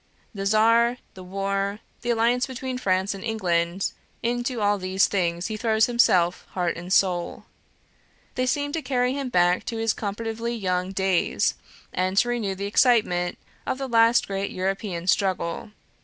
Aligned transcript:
The 0.33 0.47
Czar, 0.47 0.97
the 1.13 1.21
war, 1.23 1.77
the 2.01 2.09
alliance 2.09 2.47
between 2.47 2.79
France 2.79 3.13
and 3.13 3.23
England 3.23 3.91
into 4.23 4.59
all 4.59 4.79
these 4.79 5.07
things 5.07 5.45
he 5.45 5.57
throws 5.57 5.85
himself 5.85 6.43
heart 6.53 6.75
and 6.75 6.91
soul; 6.91 7.45
they 8.33 8.47
seem 8.47 8.71
to 8.71 8.81
carry 8.81 9.13
him 9.13 9.29
back 9.29 9.63
to 9.65 9.77
his 9.77 9.93
comparatively 9.93 10.55
young 10.55 10.91
days, 10.91 11.53
and 11.93 12.17
to 12.17 12.29
renew 12.29 12.55
the 12.55 12.65
excitement 12.65 13.37
of 13.67 13.77
the 13.77 13.87
last 13.87 14.25
great 14.25 14.49
European 14.49 15.05
struggle. 15.05 15.69